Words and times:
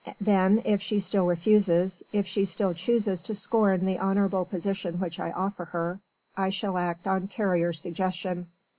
Then 0.19 0.63
if 0.65 0.81
she 0.81 0.99
still 0.99 1.27
refuses, 1.27 2.01
if 2.11 2.25
she 2.25 2.43
still 2.45 2.73
chooses 2.73 3.21
to 3.21 3.35
scorn 3.35 3.85
the 3.85 3.99
honourable 3.99 4.45
position 4.45 4.99
which 4.99 5.19
I 5.19 5.29
offer 5.29 5.65
her, 5.65 5.99
I 6.35 6.49
shall 6.49 6.79
act 6.79 7.05
on 7.05 7.27
Carrier's 7.27 7.79
suggestion. 7.79 8.47